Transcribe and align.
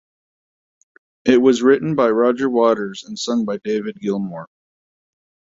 It 1.25 1.37
was 1.39 1.61
written 1.61 1.93
by 1.93 2.09
Roger 2.09 2.49
Waters 2.49 3.03
and 3.03 3.19
sung 3.19 3.45
by 3.45 3.57
David 3.63 3.99
Gilmour. 4.01 4.47